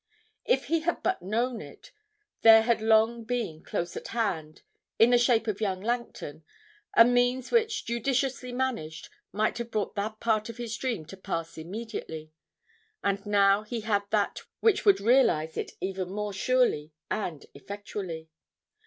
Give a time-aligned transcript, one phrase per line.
[0.45, 1.91] If he had but known it,
[2.41, 4.63] there had long been close at hand
[4.97, 6.43] in the shape of young Langton
[6.97, 11.55] a means which, judiciously managed, might have brought that part of his dream to pass
[11.55, 12.31] immediately,
[13.03, 18.27] and now he had that which would realise it even more surely and effectually.